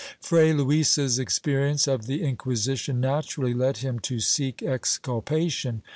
^ 0.01 0.03
Fray 0.19 0.51
Luis's 0.51 1.19
experience 1.19 1.87
of 1.87 2.07
the 2.07 2.23
Inquisition 2.23 2.99
naturally 2.99 3.53
led 3.53 3.77
him 3.85 3.99
to 3.99 4.19
seek 4.19 4.63
exculpation. 4.63 5.83